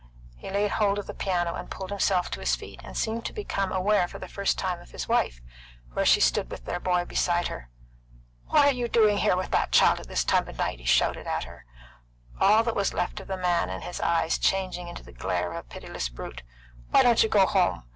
[0.35, 3.33] He laid hold of the piano and pulled himself to his feet, and seemed to
[3.33, 5.41] become aware, for the first time, of his wife,
[5.93, 7.69] where she stood with their boy beside her.
[8.47, 11.43] "What you doing here with that child at this time of night?" he shouted at
[11.43, 11.65] her,
[12.39, 15.57] all that was left of the man in his eyes changing into the glare of
[15.57, 16.41] a pitiless brute.
[16.89, 17.83] "Why don't you go home?